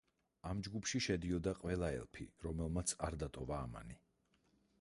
ამ 0.51 0.61
ჯგუფში 0.67 1.01
შედიოდა 1.07 1.53
ყველა 1.59 1.91
ელფი, 1.99 2.27
რომელმაც 2.47 2.97
არ 3.09 3.21
დატოვა 3.25 3.63
ამანი. 3.67 4.01